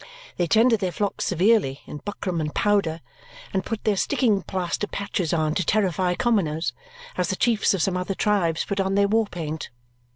[0.37, 3.01] They tended their flocks severely in buckram and powder
[3.53, 6.73] and put their sticking plaster patches on to terrify commoners
[7.17, 9.69] as the chiefs of some other tribes put on their war paint.